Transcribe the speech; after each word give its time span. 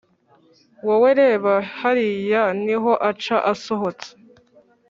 Wowe 0.87 1.09
reba 1.21 1.53
hariya 1.79 2.43
niho 2.65 2.93
aca 3.09 3.37
asohotse 3.51 4.09